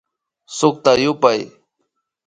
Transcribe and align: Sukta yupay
Sukta 0.57 0.91
yupay 1.01 1.39